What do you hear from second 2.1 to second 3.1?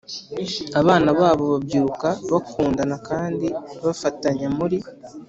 bakundana